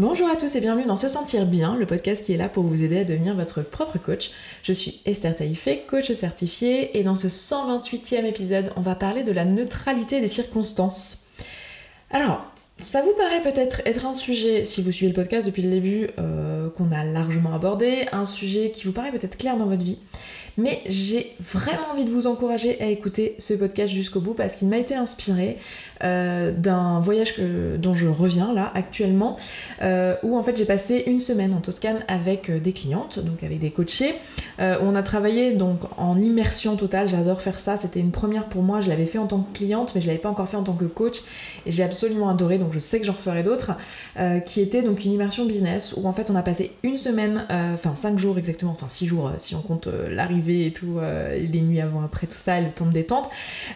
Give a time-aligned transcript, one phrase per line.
[0.00, 2.62] Bonjour à tous et bienvenue dans Se Sentir Bien, le podcast qui est là pour
[2.62, 4.30] vous aider à devenir votre propre coach.
[4.62, 9.32] Je suis Esther Taïfé, coach certifiée, et dans ce 128e épisode, on va parler de
[9.32, 11.24] la neutralité des circonstances.
[12.12, 12.48] Alors,
[12.78, 16.10] ça vous paraît peut-être être un sujet, si vous suivez le podcast depuis le début,
[16.20, 19.98] euh, qu'on a largement abordé, un sujet qui vous paraît peut-être clair dans votre vie.
[20.58, 24.68] Mais j'ai vraiment envie de vous encourager à écouter ce podcast jusqu'au bout parce qu'il
[24.68, 25.58] m'a été inspiré
[26.04, 27.34] euh, d'un voyage
[27.78, 29.36] dont je reviens là actuellement,
[29.82, 33.42] euh, où en fait j'ai passé une semaine en Toscane avec euh, des clientes, donc
[33.42, 34.14] avec des coachés.
[34.60, 38.62] où on a travaillé donc en immersion totale, j'adore faire ça, c'était une première pour
[38.62, 40.64] moi, je l'avais fait en tant que cliente, mais je l'avais pas encore fait en
[40.64, 41.22] tant que coach,
[41.66, 43.72] et j'ai absolument adoré, donc je sais que j'en referai d'autres,
[44.46, 47.94] qui était donc une immersion business, où en fait on a passé une semaine, enfin
[47.94, 51.80] cinq jours exactement, enfin six jours si on compte l'arrivée et tout, euh, les nuits
[51.80, 53.28] avant, après, tout ça, le temps de détente.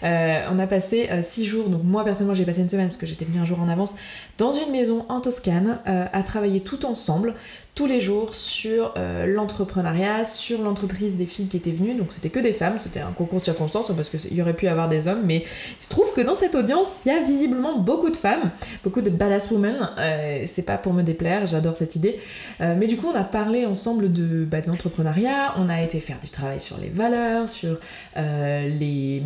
[0.03, 2.99] Euh, on a passé euh, six jours, donc moi personnellement j'ai passé une semaine parce
[2.99, 3.95] que j'étais venue un jour en avance,
[4.39, 7.35] dans une maison en Toscane, à travailler tout ensemble
[7.75, 11.95] tous les jours sur euh, l'entrepreneuriat, sur l'entreprise des filles qui étaient venues.
[11.95, 14.67] Donc c'était que des femmes, c'était un concours de circonstances parce qu'il y aurait pu
[14.67, 15.45] y avoir des hommes, mais
[15.81, 18.51] il se trouve que dans cette audience, il y a visiblement beaucoup de femmes,
[18.85, 19.89] beaucoup de badass women.
[19.99, 22.21] Euh, c'est pas pour me déplaire, j'adore cette idée.
[22.61, 26.21] Euh, mais du coup, on a parlé ensemble de, bah, l'entrepreneuriat, on a été faire
[26.21, 27.79] du travail sur les valeurs, sur
[28.17, 29.23] les,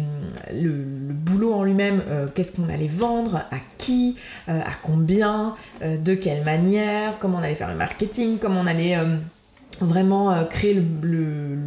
[0.52, 2.02] le, le, boulot en lui-même,
[2.34, 7.70] qu'est-ce qu'on allait vendre, à qui, à combien, de quelle manière, comment on allait faire
[7.70, 8.35] le marketing?
[8.38, 9.16] Comme on allait euh,
[9.80, 11.58] vraiment euh, créer le,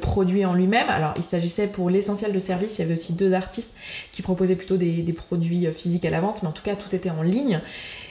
[0.00, 0.88] produit en lui-même.
[0.88, 3.74] Alors il s'agissait pour l'essentiel de service, il y avait aussi deux artistes
[4.12, 6.94] qui proposaient plutôt des, produits euh, physiques à la vente, mais en tout cas tout
[6.94, 7.60] était en ligne.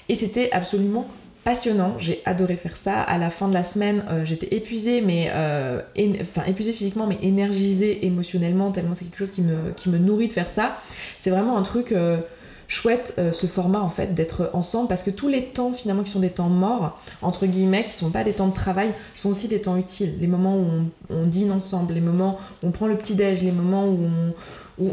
[0.07, 1.07] Et c'était absolument
[1.43, 3.01] passionnant, j'ai adoré faire ça.
[3.01, 5.31] À la fin de la semaine, j'étais épuisée, mais
[6.21, 10.49] enfin épuisée physiquement, mais énergisée émotionnellement, tellement c'est quelque chose qui me nourrit de faire
[10.49, 10.77] ça.
[11.17, 11.93] C'est vraiment un truc
[12.69, 16.11] chouette euh, ce format en fait d'être ensemble parce que tous les temps finalement qui
[16.11, 19.47] sont des temps morts entre guillemets qui sont pas des temps de travail sont aussi
[19.47, 20.67] des temps utiles les moments où
[21.09, 23.97] on, dîne ensemble les moments où on prend le petit déj les moments où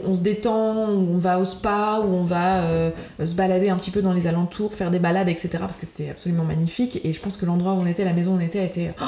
[0.04, 2.90] on, se détend, où on va au spa, où on va euh,
[3.24, 5.48] se balader un petit peu dans les alentours, faire des balades, etc.
[5.60, 7.00] Parce que c'est absolument magnifique.
[7.04, 9.04] Et je pense que l'endroit où on était, la maison où on était, était oh,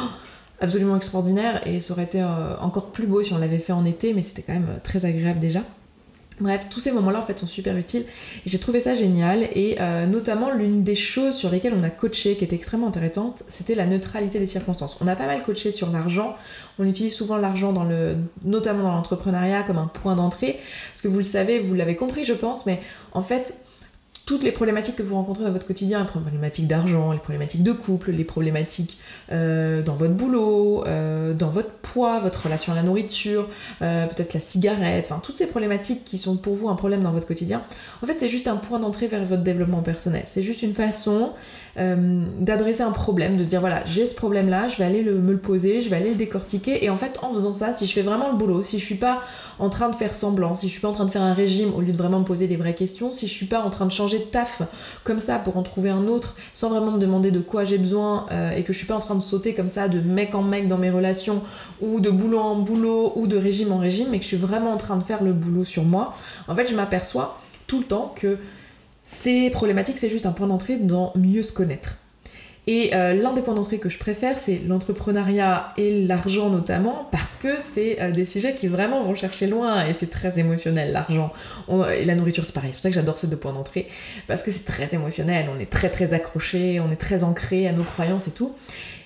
[0.60, 1.66] absolument extraordinaire.
[1.66, 4.22] Et ça aurait été euh, encore plus beau si on l'avait fait en été, mais
[4.22, 5.64] c'était quand même très agréable déjà.
[6.41, 8.04] Bref, tous ces moments-là en fait sont super utiles.
[8.47, 9.49] J'ai trouvé ça génial.
[9.54, 13.43] Et euh, notamment l'une des choses sur lesquelles on a coaché qui était extrêmement intéressante,
[13.49, 14.97] c'était la neutralité des circonstances.
[15.00, 16.37] On a pas mal coaché sur l'argent,
[16.78, 20.59] on utilise souvent l'argent dans le notamment dans l'entrepreneuriat comme un point d'entrée.
[20.93, 22.81] Parce que vous le savez, vous l'avez compris je pense mais
[23.12, 23.55] en fait
[24.28, 27.72] toutes les problématiques que vous rencontrez dans votre quotidien, les problématiques d'argent, les problématiques de
[27.72, 28.99] couple, les problématiques
[29.33, 33.49] euh, dans votre boulot, euh, dans votre poids, votre relation à la nourriture,
[33.81, 37.11] euh, peut-être la cigarette, enfin toutes ces problématiques qui sont pour vous un problème dans
[37.11, 37.62] votre quotidien,
[38.03, 40.25] en fait c'est juste un point d'entrée vers votre développement personnel.
[40.27, 41.33] C'est juste une façon
[42.41, 45.33] d'adresser un problème, de se dire voilà j'ai ce problème là, je vais aller me
[45.33, 46.84] le poser, je vais aller le décortiquer.
[46.84, 48.97] Et en fait en faisant ça, si je fais vraiment le boulot, si je suis
[48.97, 49.21] pas
[49.59, 51.72] en train de faire semblant, si je suis pas en train de faire un régime
[51.75, 53.87] au lieu de vraiment me poser les vraies questions, si je suis pas en train
[53.87, 54.62] de changer taf
[55.05, 58.27] comme ça pour en trouver un autre sans vraiment me demander de quoi j'ai besoin
[58.31, 60.43] euh, et que je suis pas en train de sauter comme ça de mec en
[60.43, 61.43] mec dans mes relations
[61.81, 64.72] ou de boulot en boulot ou de régime en régime, mais que je suis vraiment
[64.72, 66.15] en train de faire le boulot sur moi,
[66.47, 68.38] en fait je m'aperçois tout le temps que
[69.08, 71.96] ces problématiques c'est juste un point d'entrée dans mieux se connaître.
[72.70, 77.34] Et euh, l'un des points d'entrée que je préfère, c'est l'entrepreneuriat et l'argent notamment, parce
[77.34, 81.32] que c'est euh, des sujets qui vraiment vont chercher loin et c'est très émotionnel, l'argent.
[81.96, 82.69] Et la nourriture, c'est pareil.
[82.72, 83.88] C'est pour ça que j'adore ces deux points d'entrée,
[84.26, 85.46] parce que c'est très émotionnel.
[85.50, 88.52] On est très très accroché, on est très ancré à nos croyances et tout.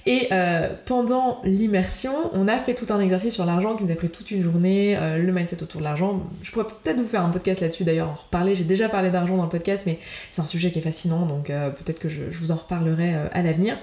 [0.05, 3.95] Et euh, pendant l'immersion, on a fait tout un exercice sur l'argent qui nous a
[3.95, 6.23] pris toute une journée, euh, le mindset autour de l'argent.
[6.43, 8.55] Je pourrais peut-être vous faire un podcast là-dessus d'ailleurs, en reparler.
[8.55, 9.99] J'ai déjà parlé d'argent dans le podcast, mais
[10.33, 13.43] c'est un sujet qui est fascinant, donc euh, peut-être que je, vous en reparlerai à
[13.43, 13.79] l'avenir.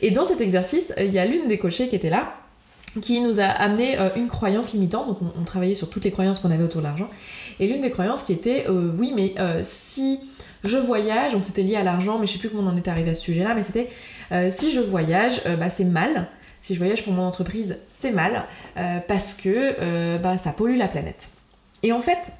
[0.00, 2.34] Et dans cet exercice, il y a l'une des coachées qui était là,
[3.02, 5.06] qui nous a amené une croyance limitante.
[5.08, 7.10] Donc on, travaillait sur toutes les croyances qu'on avait autour de l'argent.
[7.60, 10.20] Et l'une des croyances qui était, oui, mais si
[10.64, 12.88] je voyage, donc c'était lié à l'argent, mais je sais plus comment on en est
[12.88, 13.88] arrivé à ce sujet-là, mais c'était
[14.32, 16.28] euh, si je voyage, euh, bah, c'est mal.
[16.60, 18.44] Si je voyage pour mon entreprise, c'est mal
[18.76, 21.30] euh, parce que bah, ça pollue la planète.
[21.82, 22.32] Et en fait,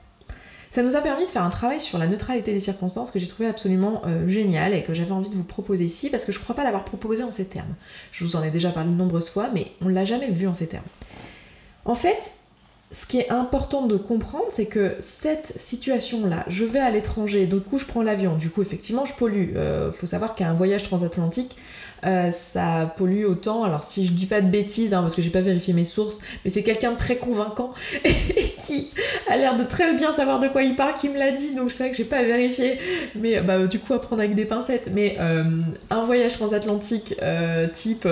[0.69, 3.26] ça nous a permis de faire un travail sur la neutralité des circonstances que j'ai
[3.26, 6.55] trouvé absolument génial et que j'avais envie de vous proposer ici parce que je crois
[6.55, 7.75] pas l'avoir proposé en ces termes.
[8.12, 10.52] Je vous en ai déjà parlé de nombreuses fois, mais on l'a jamais vu en
[10.52, 10.84] ces termes.
[11.87, 12.34] En fait,
[12.92, 17.60] ce qui est important de comprendre, c'est que cette situation-là, je vais à l'étranger, du
[17.60, 19.50] coup je prends l'avion, du coup effectivement je pollue.
[19.52, 21.56] Il euh, faut savoir qu'un voyage transatlantique,
[22.04, 23.64] euh, ça pollue autant.
[23.64, 26.20] Alors si je dis pas de bêtises, hein, parce que j'ai pas vérifié mes sources,
[26.44, 27.72] mais c'est quelqu'un de très convaincant
[28.04, 28.90] et qui
[29.28, 31.70] a l'air de très bien savoir de quoi il parle, qui me l'a dit, donc
[31.70, 32.78] c'est vrai que j'ai pas vérifié,
[33.14, 34.90] mais bah, du coup à prendre avec des pincettes.
[34.92, 35.44] Mais euh,
[35.90, 38.06] un voyage transatlantique euh, type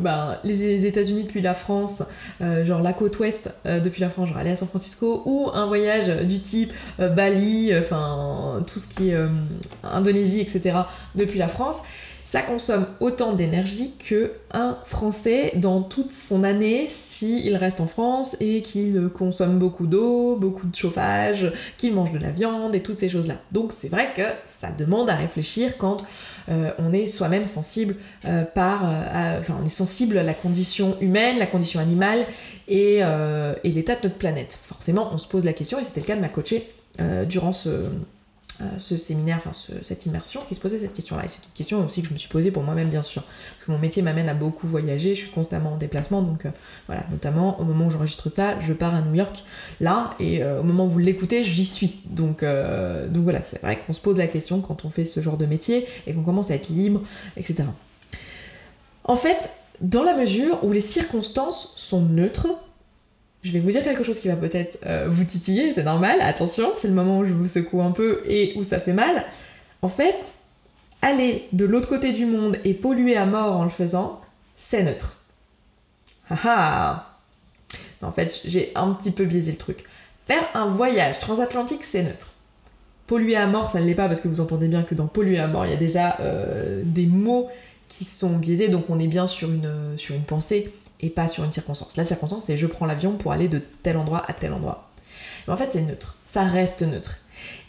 [0.00, 2.02] bah, les États-Unis depuis la France,
[2.40, 6.08] genre la côte ouest depuis la France, genre aller à San Francisco, ou un voyage
[6.08, 9.18] du type Bali, enfin tout ce qui est
[9.82, 10.76] Indonésie, etc.
[11.14, 11.82] depuis la France
[12.26, 18.36] ça consomme autant d'énergie que un Français dans toute son année s'il reste en France
[18.40, 22.98] et qu'il consomme beaucoup d'eau, beaucoup de chauffage, qu'il mange de la viande et toutes
[22.98, 23.36] ces choses-là.
[23.52, 26.04] Donc c'est vrai que ça demande à réfléchir quand
[26.48, 27.94] euh, on est soi-même sensible
[28.24, 32.26] euh, par, euh, enfin on est sensible à la condition humaine, la condition animale
[32.66, 33.02] et,
[33.62, 34.58] l'état de notre planète.
[34.60, 36.68] Forcément, on se pose la question et c'était le cas de ma coachée
[37.28, 37.84] durant ce
[38.78, 41.24] ce séminaire, enfin cette immersion, qui se posait cette question-là.
[41.24, 43.22] Et c'est une question aussi que je me suis posée pour moi-même, bien sûr.
[43.22, 46.50] Parce que mon métier m'amène à beaucoup voyager, je suis constamment en déplacement, donc euh,
[46.86, 49.44] voilà, notamment au moment où j'enregistre ça, je pars à New York,
[49.80, 52.00] là, et euh, au moment où vous l'écoutez, j'y suis.
[52.06, 55.36] Donc, donc voilà, c'est vrai qu'on se pose la question quand on fait ce genre
[55.36, 57.02] de métier et qu'on commence à être libre,
[57.36, 57.64] etc.
[59.04, 59.50] En fait,
[59.80, 62.48] dans la mesure où les circonstances sont neutres,
[63.46, 66.72] je vais vous dire quelque chose qui va peut-être euh, vous titiller, c'est normal, attention,
[66.74, 69.24] c'est le moment où je vous secoue un peu et où ça fait mal.
[69.82, 70.32] En fait,
[71.00, 74.20] aller de l'autre côté du monde et polluer à mort en le faisant,
[74.56, 75.16] c'est neutre.
[76.28, 77.18] Haha
[78.02, 79.84] En fait, j'ai un petit peu biaisé le truc.
[80.24, 82.32] Faire un voyage transatlantique, c'est neutre.
[83.06, 85.38] Polluer à mort, ça ne l'est pas parce que vous entendez bien que dans polluer
[85.38, 87.48] à mort, il y a déjà euh, des mots
[87.86, 89.96] qui sont biaisés, donc on est bien sur une
[90.26, 91.96] pensée et pas sur une circonstance.
[91.96, 94.90] La circonstance, c'est je prends l'avion pour aller de tel endroit à tel endroit.
[95.46, 96.16] Mais en fait, c'est neutre.
[96.24, 97.18] Ça reste neutre.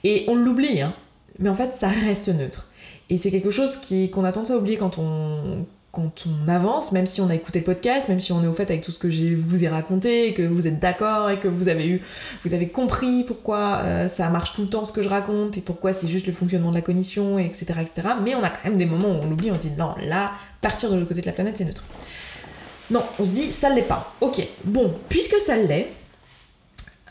[0.04, 0.94] Et on l'oublie, hein.
[1.40, 2.70] Mais en fait, ça reste neutre.
[3.10, 6.92] Et c'est quelque chose qui, qu'on a tendance à oublier quand on, quand on avance,
[6.92, 8.92] même si on a écouté le podcast, même si on est au fait avec tout
[8.92, 12.02] ce que je vous ai raconté, que vous êtes d'accord et que vous avez eu,
[12.44, 15.62] vous avez compris pourquoi euh, ça marche tout le temps ce que je raconte et
[15.62, 18.10] pourquoi c'est juste le fonctionnement de la cognition, etc., etc.
[18.24, 20.34] Mais on a quand même des moments où on l'oublie, on se dit non, là,
[20.62, 21.84] partir de l'autre côté de la planète, c'est neutre.
[22.90, 24.14] Non, on se dit, ça l'est pas.
[24.22, 25.92] Ok, bon, puisque ça l'est,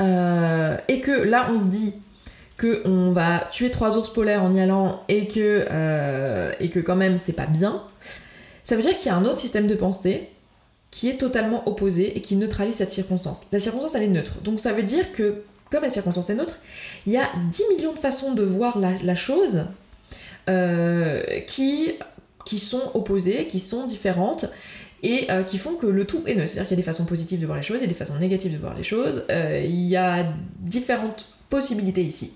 [0.00, 1.94] euh, et que là on se dit
[2.56, 6.80] que on va tuer trois ours polaires en y allant et que, euh, et que
[6.80, 7.82] quand même c'est pas bien,
[8.62, 10.28] ça veut dire qu'il y a un autre système de pensée
[10.90, 13.42] qui est totalement opposé et qui neutralise cette circonstance.
[13.52, 14.40] La circonstance elle est neutre.
[14.42, 16.60] Donc ça veut dire que comme la circonstance est neutre,
[17.06, 19.64] il y a 10 millions de façons de voir la, chose
[20.48, 21.98] euh, qui
[22.58, 24.46] sont opposées, qui sont différentes
[25.02, 26.48] et euh, qui font que le tout est neutre.
[26.48, 27.94] C'est-à-dire qu'il y a des façons positives de voir les choses, il y a des
[27.94, 30.26] façons négatives de voir les choses, euh, il y a
[30.60, 32.32] différentes possibilités ici.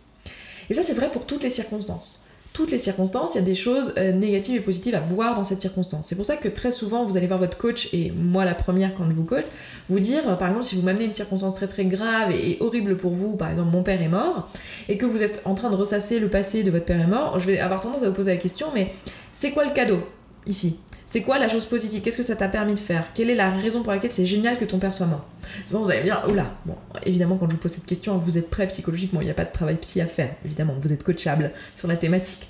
[0.68, 2.22] Et ça, c'est vrai pour toutes les circonstances.
[2.52, 5.44] Toutes les circonstances, il y a des choses euh, négatives et positives à voir dans
[5.44, 6.08] cette circonstance.
[6.08, 8.94] C'est pour ça que très souvent, vous allez voir votre coach, et moi la première
[8.94, 9.44] quand je vous coach,
[9.88, 13.12] vous dire, par exemple, si vous m'amenez une circonstance très très grave et, horrible pour
[13.12, 14.48] vous, par exemple, mon père est mort,
[14.88, 17.38] et que vous êtes en train de ressasser le passé de votre père est mort,
[17.38, 18.92] je vais avoir tendance à vous poser la question, mais
[19.30, 20.02] c'est quoi le cadeau
[20.46, 20.76] ici?
[21.10, 22.02] C'est quoi la chose positive?
[22.02, 23.12] Qu'est-ce que ça t'a permis de faire?
[23.14, 25.26] Quelle est la raison pour laquelle c'est génial que ton père soit mort?
[25.66, 28.38] Souvent vous allez me dire, oula, bon, évidemment quand je vous pose cette question, vous
[28.38, 31.02] êtes prêt psychologiquement, il n'y a pas de travail psy à faire, évidemment, vous êtes
[31.02, 32.46] coachable sur la thématique.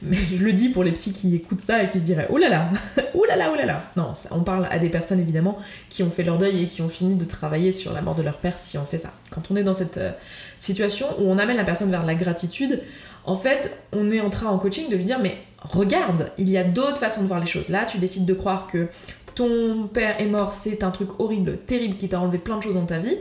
[0.00, 2.70] Mais je le dis pour les psys qui écoutent ça et qui se diraient, oulala,
[3.14, 3.90] oulala, oulala.
[3.96, 5.58] Non, on parle à des personnes évidemment
[5.88, 8.22] qui ont fait leur deuil et qui ont fini de travailler sur la mort de
[8.22, 9.12] leur père si on fait ça.
[9.32, 10.12] Quand on est dans cette euh,
[10.58, 12.80] situation où on amène la personne vers la gratitude,
[13.24, 16.58] en fait, on est en train en coaching de lui dire, mais regarde, il y
[16.58, 17.68] a d'autres façons de voir les choses.
[17.68, 18.88] Là, tu décides de croire que
[19.34, 22.74] ton père est mort, c'est un truc horrible, terrible, qui t'a enlevé plein de choses
[22.74, 23.16] dans ta vie,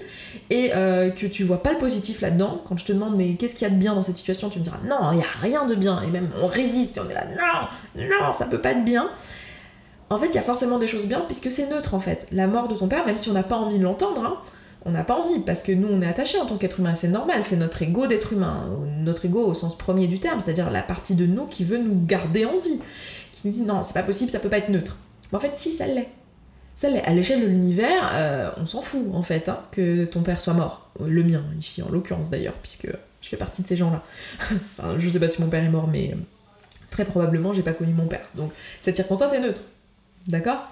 [0.50, 2.62] et euh, que tu vois pas le positif là-dedans.
[2.64, 4.60] Quand je te demande, mais qu'est-ce qu'il y a de bien dans cette situation, tu
[4.60, 7.10] me diras, non, il y a rien de bien, et même on résiste, et on
[7.10, 9.10] est là, non, non, ça peut pas être bien.
[10.10, 12.28] En fait, il y a forcément des choses bien, puisque c'est neutre en fait.
[12.32, 14.38] La mort de ton père, même si on n'a pas envie de l'entendre, hein,
[14.86, 17.08] on n'a pas envie, parce que nous, on est attaché en tant qu'être humain, c'est
[17.08, 20.82] normal, c'est notre ego d'être humain, notre ego au sens premier du terme, c'est-à-dire la
[20.82, 22.80] partie de nous qui veut nous garder en vie,
[23.32, 24.98] qui nous dit non, c'est pas possible, ça peut pas être neutre.
[25.32, 26.10] Mais en fait, si, ça l'est.
[26.76, 27.04] Ça l'est.
[27.06, 30.54] À l'échelle de l'univers, euh, on s'en fout, en fait, hein, que ton père soit
[30.54, 30.90] mort.
[31.00, 32.88] Le mien, ici, en l'occurrence d'ailleurs, puisque
[33.22, 34.04] je fais partie de ces gens-là.
[34.78, 36.16] enfin, je sais pas si mon père est mort, mais
[36.90, 38.26] très probablement, j'ai pas connu mon père.
[38.36, 39.64] Donc, cette circonstance est neutre.
[40.28, 40.68] D'accord?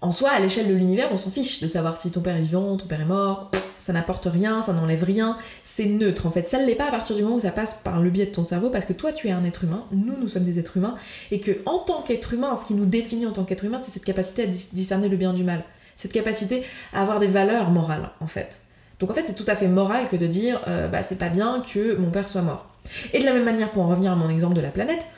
[0.00, 2.42] En soi, à l'échelle de l'univers, on s'en fiche de savoir si ton père est
[2.42, 3.50] vivant, ton père est mort,
[3.80, 6.46] ça n'apporte rien, ça n'enlève rien, c'est neutre en fait.
[6.46, 8.30] Ça ne l'est pas à partir du moment où ça passe par le biais de
[8.30, 10.76] ton cerveau, parce que toi tu es un être humain, nous nous sommes des êtres
[10.76, 10.94] humains,
[11.32, 13.90] et que en tant qu'être humain, ce qui nous définit en tant qu'être humain, c'est
[13.90, 15.64] cette capacité à discerner le bien du mal,
[15.96, 16.62] cette capacité
[16.92, 18.60] à avoir des valeurs morales en fait.
[19.00, 21.28] Donc en fait, c'est tout à fait moral que de dire euh, bah c'est pas
[21.28, 22.66] bien que mon père soit mort.
[23.12, 25.08] Et de la même manière, pour en revenir à mon exemple de la planète,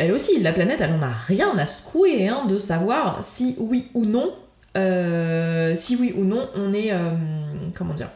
[0.00, 3.88] elle aussi, la planète, elle en a rien à secouer hein, de savoir si oui
[3.92, 4.32] ou non,
[4.78, 7.10] euh, si oui ou non, on est, euh,
[7.76, 8.08] comment dire,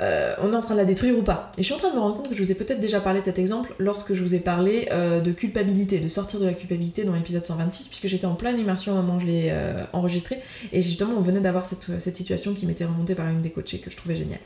[0.00, 1.50] euh, on est en train de la détruire ou pas.
[1.56, 3.00] Et je suis en train de me rendre compte que je vous ai peut-être déjà
[3.00, 6.52] parlé de cet exemple lorsque je vous ai parlé de culpabilité, de sortir de la
[6.52, 9.52] culpabilité dans l'épisode 126, puisque j'étais en pleine immersion au moment où je l'ai
[9.94, 10.42] enregistré,
[10.74, 13.78] et justement on venait d'avoir cette, cette situation qui m'était remontée par une des coachées
[13.78, 14.40] que je trouvais géniale.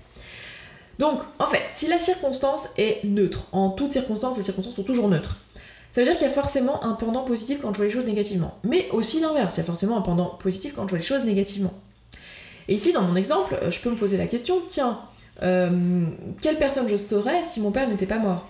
[0.99, 5.09] Donc, en fait, si la circonstance est neutre, en toutes circonstances, les circonstances sont toujours
[5.09, 5.37] neutres.
[5.93, 8.07] Ça veut dire qu'il y a forcément un pendant positif quand je vois les choses
[8.07, 8.59] négativement.
[8.65, 11.23] Mais aussi l'inverse, il y a forcément un pendant positif quand je vois les choses
[11.23, 11.75] négativement.
[12.67, 14.99] Et ici, dans mon exemple, je peux me poser la question, tiens,
[15.43, 16.07] euh,
[16.41, 18.47] quelle personne je serais si mon père n'était pas mort?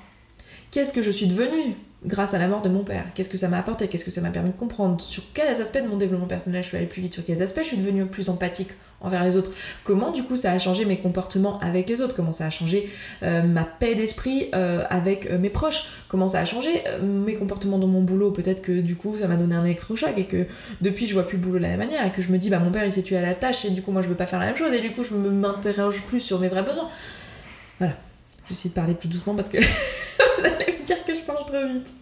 [0.70, 1.74] Qu'est-ce que je suis devenue?
[2.04, 3.06] Grâce à la mort de mon père.
[3.14, 3.88] Qu'est-ce que ça m'a apporté?
[3.88, 5.00] Qu'est-ce que ça m'a permis de comprendre?
[5.00, 7.14] Sur quels aspects de mon développement personnel je suis allée plus vite?
[7.14, 9.50] Sur quels aspects je suis devenue plus empathique envers les autres?
[9.84, 12.16] Comment du coup ça a changé mes comportements avec les autres?
[12.16, 12.90] Comment ça a changé
[13.22, 15.84] euh, ma paix d'esprit euh, avec mes proches?
[16.08, 16.70] Comment ça a changé
[17.02, 18.32] mes comportements dans mon boulot?
[18.32, 20.46] Peut-être que du coup ça m'a donné un électrochoc et que
[20.80, 22.50] depuis je vois plus le boulot de la même manière et que je me dis
[22.50, 24.16] bah mon père il s'est tué à la tâche et du coup moi je veux
[24.16, 26.88] pas faire la même chose et du coup je m'interroge plus sur mes vrais besoins.
[27.78, 27.94] Voilà.
[28.44, 29.58] Je vais essayer de parler plus doucement parce que
[30.38, 31.92] vous allez dire que je parle trop vite.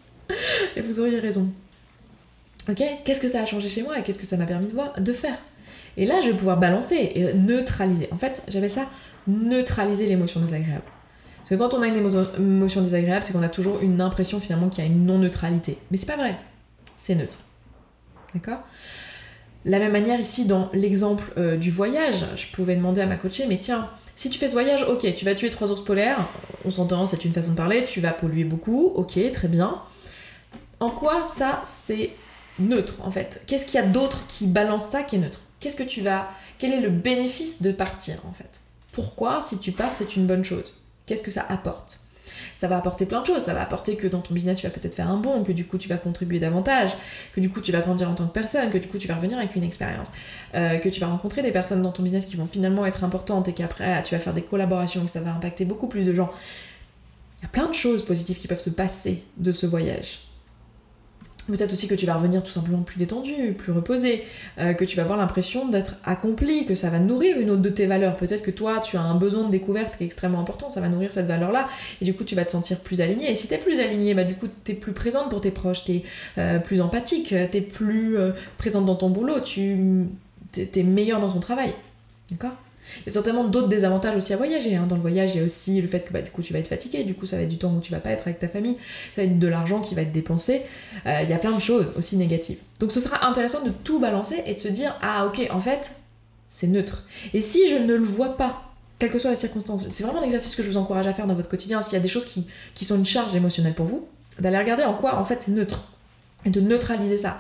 [0.76, 1.48] Et vous auriez raison.
[2.68, 2.82] Ok?
[3.04, 4.92] Qu'est-ce que ça a changé chez moi et qu'est-ce que ça m'a permis de voir,
[4.98, 5.38] de faire?
[5.96, 8.08] Et là, je vais pouvoir balancer et neutraliser.
[8.12, 8.86] En fait, j'appelle ça
[9.26, 10.84] neutraliser l'émotion désagréable.
[11.38, 14.68] Parce que quand on a une émotion désagréable, c'est qu'on a toujours une impression finalement
[14.68, 15.78] qu'il y a une non-neutralité.
[15.90, 16.38] Mais c'est pas vrai.
[16.96, 17.38] C'est neutre.
[18.34, 18.60] D'accord?
[19.64, 23.46] La même manière ici, dans l'exemple euh, du voyage, je pouvais demander à ma coachée,
[23.46, 23.90] mais tiens,
[24.20, 26.28] si tu fais ce voyage, ok, tu vas tuer trois ours polaires,
[26.66, 29.80] on s'entend, c'est une façon de parler, tu vas polluer beaucoup, ok, très bien.
[30.78, 32.10] En quoi ça, c'est
[32.58, 33.42] neutre en fait?
[33.46, 35.40] Qu'est-ce qu'il y a d'autre qui balance ça qui est neutre?
[35.58, 36.28] Qu'est-ce que tu vas.
[36.58, 38.60] Quel est le bénéfice de partir en fait?
[38.92, 40.76] Pourquoi, si tu pars, c'est une bonne chose?
[41.06, 41.98] Qu'est-ce que ça apporte?
[42.56, 43.42] Ça va apporter plein de choses.
[43.42, 45.66] Ça va apporter que dans ton business, tu vas peut-être faire un bon, que du
[45.66, 46.90] coup, tu vas contribuer davantage,
[47.34, 49.16] que du coup, tu vas grandir en tant que personne, que du coup, tu vas
[49.16, 50.12] revenir avec une expérience,
[50.54, 53.48] euh, que tu vas rencontrer des personnes dans ton business qui vont finalement être importantes
[53.48, 56.30] et qu'après, tu vas faire des collaborations, que ça va impacter beaucoup plus de gens.
[57.38, 60.29] Il y a plein de choses positives qui peuvent se passer de ce voyage.
[61.50, 64.24] Peut-être aussi que tu vas revenir tout simplement plus détendu, plus reposé,
[64.58, 67.68] euh, que tu vas avoir l'impression d'être accompli, que ça va nourrir une autre de
[67.68, 68.16] tes valeurs.
[68.16, 70.88] Peut-être que toi, tu as un besoin de découverte qui est extrêmement important, ça va
[70.88, 71.68] nourrir cette valeur-là,
[72.00, 73.30] et du coup, tu vas te sentir plus aligné.
[73.30, 75.50] Et si tu es plus aligné, bah, du coup, tu es plus présente pour tes
[75.50, 76.04] proches, tu es
[76.38, 80.06] euh, plus empathique, tu es plus euh, présente dans ton boulot, tu
[80.56, 81.74] es meilleur dans ton travail.
[82.30, 82.56] D'accord?
[82.98, 84.76] Il y a certainement d'autres désavantages aussi à voyager.
[84.76, 84.86] Hein.
[84.88, 86.58] Dans le voyage, il y a aussi le fait que bah, du coup tu vas
[86.58, 88.38] être fatigué, du coup ça va être du temps où tu vas pas être avec
[88.38, 88.76] ta famille,
[89.14, 90.62] ça va être de l'argent qui va être dépensé.
[91.06, 92.58] Euh, il y a plein de choses aussi négatives.
[92.78, 95.92] Donc ce sera intéressant de tout balancer et de se dire ah ok en fait
[96.48, 97.04] c'est neutre.
[97.32, 98.62] Et si je ne le vois pas,
[98.98, 101.26] quelle que soit la circonstance, c'est vraiment un exercice que je vous encourage à faire
[101.26, 101.80] dans votre quotidien.
[101.80, 104.06] S'il y a des choses qui, qui sont une charge émotionnelle pour vous,
[104.38, 105.84] d'aller regarder en quoi en fait c'est neutre
[106.44, 107.38] et de neutraliser ça.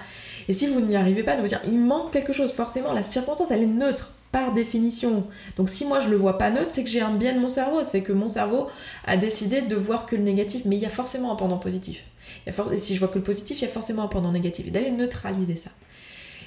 [0.48, 3.02] Et si vous n'y arrivez pas, de vous dire il manque quelque chose, forcément la
[3.02, 5.26] circonstance elle est neutre par définition.
[5.56, 7.48] Donc si moi je le vois pas neutre, c'est que j'ai un biais de mon
[7.48, 8.68] cerveau, c'est que mon cerveau
[9.06, 12.04] a décidé de voir que le négatif, mais il y a forcément un pendant positif.
[12.46, 14.70] et si je vois que le positif, il y a forcément un pendant négatif, et
[14.70, 15.70] d'aller neutraliser ça.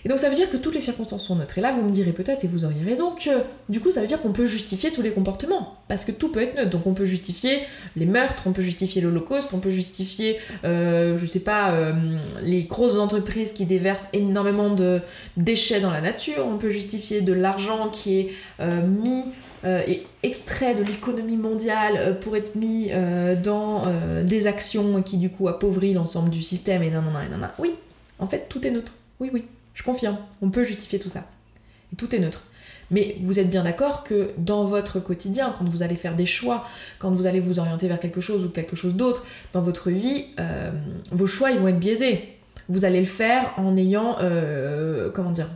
[0.06, 1.58] Et donc ça veut dire que toutes les circonstances sont neutres.
[1.58, 3.30] Et là, vous me direz peut-être, et vous auriez raison, que
[3.70, 5.78] du coup, ça veut dire qu'on peut justifier tous les comportements.
[5.88, 6.72] Parce que tout peut être neutre.
[6.72, 7.62] Donc on peut justifier
[7.96, 11.94] les meurtres, on peut justifier l'Holocauste, on peut justifier, euh, je sais pas, euh,
[12.42, 15.02] les grosses entreprises qui déversent énormément de
[15.38, 18.30] déchets dans la nature, on peut justifier de l'argent qui est
[18.60, 19.24] euh, mis
[19.88, 22.92] et extrait de l'économie mondiale pour être mis
[23.42, 23.86] dans
[24.22, 27.52] des actions qui du coup appauvrissent l'ensemble du système et nan nan nan nan.
[27.60, 27.76] Oui,
[28.20, 28.92] en fait, tout est neutre.
[29.22, 29.46] Oui, oui.
[29.74, 31.26] Je confirme, on peut justifier tout ça.
[31.98, 32.44] Tout est neutre.
[32.92, 36.66] Mais vous êtes bien d'accord que dans votre quotidien, quand vous allez faire des choix,
[37.00, 40.26] quand vous allez vous orienter vers quelque chose ou quelque chose d'autre dans votre vie,
[40.40, 40.72] euh,
[41.12, 42.30] vos choix ils vont être biaisés.
[42.70, 45.50] Vous allez le faire en ayant, euh, comment dire,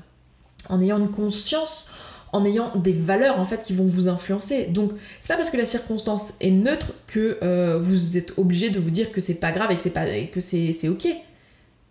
[0.70, 1.90] en ayant une conscience,
[2.34, 4.66] en ayant des valeurs en fait qui vont vous influencer.
[4.66, 8.80] Donc c'est pas parce que la circonstance est neutre que euh, vous êtes obligé de
[8.80, 11.08] vous dire que c'est pas grave et que c'est pas et que c'est ok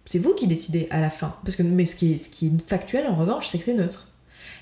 [0.07, 1.37] c'est vous qui décidez à la fin.
[1.45, 4.09] Parce que, mais ce qui, est, factuel en revanche, c'est que c'est neutre.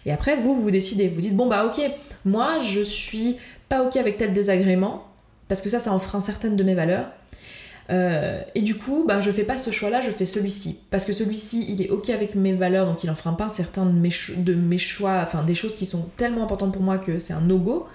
[0.07, 1.09] Et après, vous, vous décidez.
[1.09, 1.81] Vous dites, bon bah ok,
[2.25, 3.37] moi je suis
[3.69, 5.07] pas ok avec tel désagrément,
[5.49, 7.07] parce que ça, ça enfreint certaines de mes valeurs.
[7.91, 10.79] Euh, et du coup, bah, je fais pas ce choix-là, je fais celui-ci.
[10.91, 13.93] Parce que celui-ci, il est ok avec mes valeurs, donc il enfreint pas certains de
[13.93, 17.35] mes, de mes choix, enfin des choses qui sont tellement importantes pour moi que c'est
[17.35, 17.87] un no-go.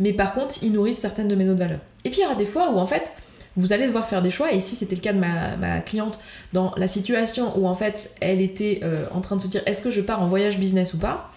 [0.00, 1.80] Mais par contre, il nourrit certaines de mes autres valeurs.
[2.04, 3.12] Et puis il y aura des fois où en fait,
[3.56, 4.52] vous allez devoir faire des choix.
[4.52, 6.18] Et ici, c'était le cas de ma, cliente
[6.52, 9.80] dans la situation où en fait, elle était euh, en train de se dire est-ce
[9.80, 11.30] que je pars en voyage business ou pas?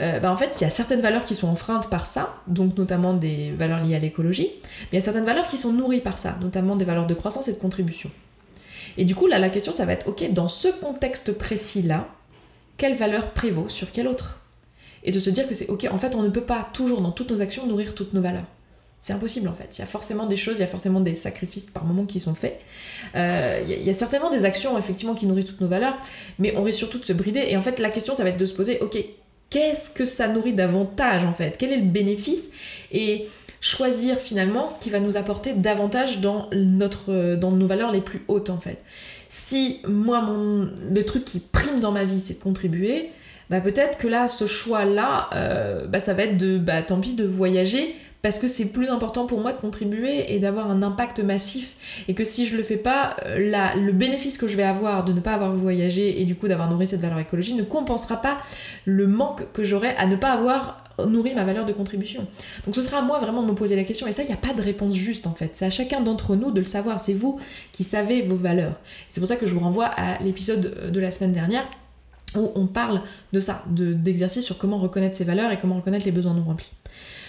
[0.00, 2.76] Euh, bah, en fait, il y a certaines valeurs qui sont enfreintes par ça, donc
[2.76, 6.00] notamment des valeurs liées à l'écologie, mais il y a certaines valeurs qui sont nourries
[6.00, 8.10] par ça, notamment des valeurs de croissance et de contribution.
[8.96, 12.08] Et du coup, là, la question, ça va être, ok, dans ce contexte précis-là,
[12.76, 14.44] quelle valeur prévaut sur quelle autre?
[15.04, 17.12] Et de se dire que c'est, ok, en fait, on ne peut pas toujours, dans
[17.12, 18.46] toutes nos actions, nourrir toutes nos valeurs.
[19.00, 19.78] C'est impossible en fait.
[19.78, 22.18] Il y a forcément des choses, il y a forcément des sacrifices par moment qui
[22.18, 22.60] sont faits.
[23.14, 25.96] Euh, il, y a, certainement des actions effectivement qui nourrissent toutes nos valeurs,
[26.38, 27.44] mais on risque surtout de se brider.
[27.48, 28.98] Et en fait, la question, ça va être de se poser, ok,
[29.50, 31.56] qu'est-ce que ça nourrit davantage en fait?
[31.58, 32.50] Quel est le bénéfice?
[32.90, 33.28] Et
[33.60, 38.58] choisir finalement ce qui va nous apporter davantage dans nos valeurs les plus hautes en
[38.58, 38.82] fait.
[39.28, 43.10] Si moi, mon, le truc qui prime dans ma vie, c'est de contribuer,
[43.50, 47.14] bah peut-être que là, ce choix-là, euh, bah ça va être de, bah tant pis,
[47.14, 51.20] de voyager parce que c'est plus important pour moi de contribuer et d'avoir un impact
[51.20, 51.76] massif
[52.08, 55.04] et que si je le fais pas, euh, la, le bénéfice que je vais avoir
[55.04, 58.20] de ne pas avoir voyagé et du coup d'avoir nourri cette valeur écologique ne compensera
[58.20, 58.38] pas
[58.84, 62.26] le manque que j'aurai à ne pas avoir nourri ma valeur de contribution.
[62.66, 64.32] Donc ce sera à moi vraiment de me poser la question et ça il n'y
[64.32, 67.00] a pas de réponse juste en fait, c'est à chacun d'entre nous de le savoir,
[67.00, 67.38] c'est vous
[67.70, 68.74] qui savez vos valeurs.
[69.08, 71.68] C'est pour ça que je vous renvoie à l'épisode de la semaine dernière
[72.36, 73.00] où on parle
[73.32, 76.72] de ça, d'exercice sur comment reconnaître ses valeurs et comment reconnaître les besoins non remplis.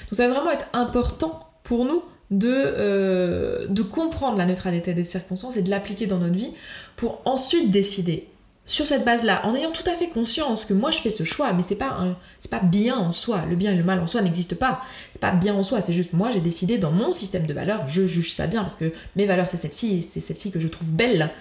[0.10, 2.02] Donc ça va vraiment être important pour nous
[2.32, 6.54] de, euh, de comprendre la neutralité des circonstances et de l'appliquer dans notre vie
[6.96, 8.28] pour ensuite décider
[8.70, 11.54] sur cette base-là, en ayant tout à fait conscience que moi je fais ce choix,
[11.54, 13.44] mais c'est pas c'est pas bien en soi.
[13.50, 14.82] Le bien et le mal en soi n'existent pas.
[15.12, 15.82] C'est pas bien en soi.
[15.82, 18.76] C'est juste moi j'ai décidé dans mon système de valeurs, je juge ça bien parce
[18.76, 21.32] que mes valeurs c'est celle-ci et c'est celle-ci que je trouve belle.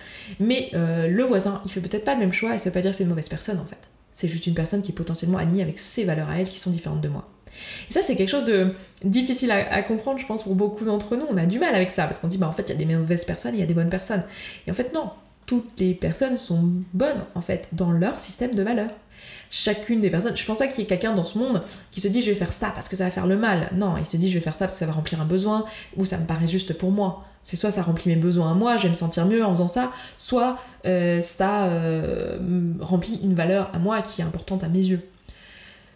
[0.41, 2.81] Mais euh, le voisin, il fait peut-être pas le même choix et ça veut pas
[2.81, 3.91] dire que c'est une mauvaise personne en fait.
[4.11, 6.71] C'est juste une personne qui est potentiellement alignée avec ses valeurs à elle qui sont
[6.71, 7.29] différentes de moi.
[7.89, 8.75] Et ça, c'est quelque chose de
[9.05, 11.27] difficile à, comprendre, je pense, pour beaucoup d'entre nous.
[11.31, 12.85] On a du mal avec ça, parce qu'on dit, bah en fait, il y a
[12.85, 14.23] des mauvaises personnes, il y a des bonnes personnes.
[14.67, 15.11] Et en fait, non,
[15.47, 18.91] toutes les personnes sont bonnes, en fait, dans leur système de valeurs.
[19.51, 22.09] Chacune des personnes, je pense pas qu'il y ait quelqu'un dans ce monde qui se
[22.09, 23.71] dit je vais faire ça parce que ça va faire le mal.
[23.75, 25.65] Non, il se dit je vais faire ça parce que ça va remplir un besoin
[25.97, 27.25] ou ça me paraît juste pour moi.
[27.43, 29.69] C'est soit ça remplit mes besoins à moi, je vais me sentir mieux en faisant
[29.69, 32.39] ça, soit euh, ça euh,
[32.79, 35.01] remplit une valeur à moi qui est importante à mes yeux.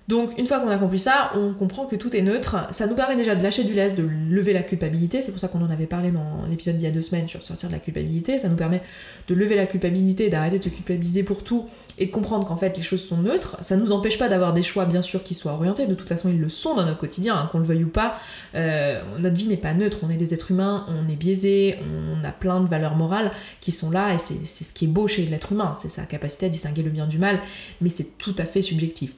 [0.08, 2.56] Donc une fois qu'on a compris ça, on comprend que tout est neutre.
[2.72, 5.22] Ça nous permet déjà de lâcher du lest, de lever la culpabilité.
[5.22, 7.42] C'est pour ça qu'on en avait parlé dans l'épisode d'il y a deux semaines sur
[7.42, 8.38] sortir de la culpabilité.
[8.38, 8.82] Ça nous permet
[9.28, 11.66] de lever la culpabilité, d'arrêter de se culpabiliser pour tout
[11.98, 13.56] et de comprendre qu'en fait les choses sont neutres.
[13.62, 15.86] Ça nous empêche pas d'avoir des choix bien sûr qui soient orientés.
[15.86, 18.16] De toute façon ils le sont dans notre quotidien, hein, qu'on le veuille ou pas.
[18.54, 19.98] Euh, notre vie n'est pas neutre.
[20.02, 23.70] On est des êtres humains, on est biaisé, on a plein de valeurs morales qui
[23.70, 25.74] sont là et c'est ce qui est beau chez l'être humain.
[25.80, 27.38] C'est sa capacité à distinguer le bien du mal,
[27.80, 29.12] mais c'est tout à fait subjectif.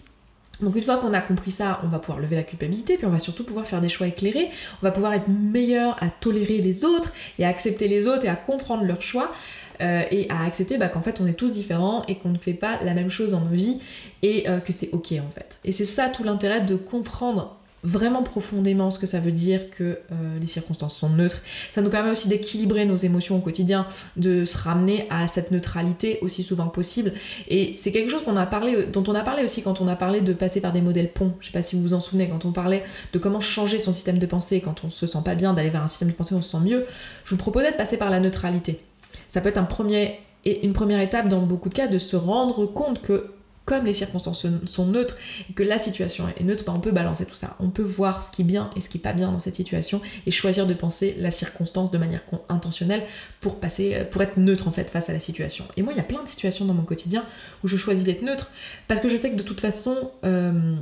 [0.61, 3.11] Donc une fois qu'on a compris ça, on va pouvoir lever la culpabilité, puis on
[3.11, 4.51] va surtout pouvoir faire des choix éclairés,
[4.83, 8.29] on va pouvoir être meilleur à tolérer les autres et à accepter les autres et
[8.29, 9.33] à comprendre leurs choix
[9.81, 12.55] euh, et à accepter bah, qu'en fait on est tous différents et qu'on ne fait
[12.55, 13.81] pas la même chose dans nos vies
[14.23, 15.59] et euh, que c'est ok en fait.
[15.65, 19.85] Et c'est ça tout l'intérêt de comprendre vraiment profondément ce que ça veut dire que
[19.85, 21.43] euh, les circonstances sont neutres.
[21.71, 26.19] Ça nous permet aussi d'équilibrer nos émotions au quotidien, de se ramener à cette neutralité
[26.23, 27.13] aussi souvent que possible.
[27.49, 30.21] Et c'est quelque chose a parlé, dont on a parlé aussi quand on a parlé
[30.21, 31.35] de passer par des modèles ponts.
[31.41, 33.93] Je sais pas si vous vous en souvenez, quand on parlait de comment changer son
[33.93, 36.35] système de pensée quand on se sent pas bien, d'aller vers un système de pensée
[36.35, 36.87] où on se sent mieux.
[37.25, 38.81] Je vous proposais de passer par la neutralité.
[39.29, 42.17] Ça peut être un premier et une première étape dans beaucoup de cas de se
[42.17, 43.31] rendre compte que
[43.65, 45.17] comme les circonstances sont neutres
[45.49, 47.57] et que la situation est neutre, bah, on peut balancer tout ça.
[47.61, 49.55] On peut voir ce qui est bien et ce qui est pas bien dans cette
[49.55, 53.03] situation et choisir de penser la circonstance de manière intentionnelle
[53.41, 55.65] pour passer, pour être neutre en fait face à la situation.
[55.77, 57.25] Et moi, il y a plein de situations dans mon quotidien
[57.63, 58.51] où je choisis d'être neutre
[58.89, 60.75] parce que je sais que de toute façon, euh,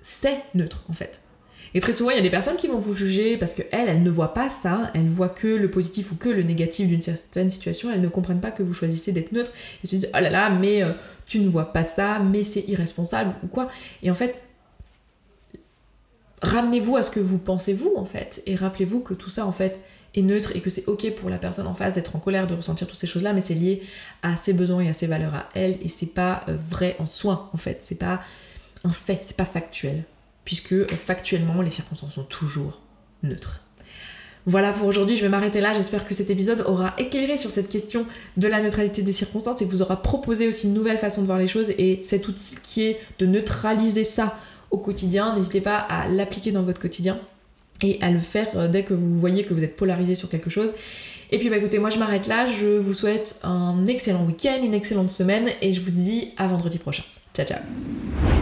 [0.00, 1.20] c'est neutre en fait.
[1.74, 4.02] Et très souvent, il y a des personnes qui vont vous juger parce qu'elles, elles
[4.02, 7.48] ne voient pas ça, elles voient que le positif ou que le négatif d'une certaine
[7.48, 9.52] situation, elles ne comprennent pas que vous choisissez d'être neutre.
[9.82, 10.92] Et se disent oh là là, mais euh,
[11.26, 13.68] tu ne vois pas ça, mais c'est irresponsable ou quoi.
[14.02, 14.42] Et en fait,
[16.42, 18.42] ramenez-vous à ce que vous pensez vous en fait.
[18.46, 19.80] Et rappelez-vous que tout ça en fait
[20.14, 22.54] est neutre et que c'est ok pour la personne en face d'être en colère, de
[22.54, 23.82] ressentir toutes ces choses-là, mais c'est lié
[24.22, 25.78] à ses besoins et à ses valeurs à elle.
[25.80, 28.20] Et c'est pas euh, vrai en soi en fait, c'est pas
[28.84, 30.04] un fait, c'est pas factuel
[30.44, 32.80] puisque factuellement les circonstances sont toujours
[33.22, 33.62] neutres.
[34.44, 35.72] Voilà pour aujourd'hui, je vais m'arrêter là.
[35.72, 39.64] J'espère que cet épisode aura éclairé sur cette question de la neutralité des circonstances et
[39.64, 42.82] vous aura proposé aussi une nouvelle façon de voir les choses et cet outil qui
[42.82, 44.36] est de neutraliser ça
[44.72, 45.36] au quotidien.
[45.36, 47.20] N'hésitez pas à l'appliquer dans votre quotidien
[47.82, 50.50] et à le faire euh, dès que vous voyez que vous êtes polarisé sur quelque
[50.50, 50.72] chose.
[51.30, 54.74] Et puis bah écoutez, moi je m'arrête là, je vous souhaite un excellent week-end, une
[54.74, 57.04] excellente semaine et je vous dis à vendredi prochain.
[57.34, 58.41] Ciao ciao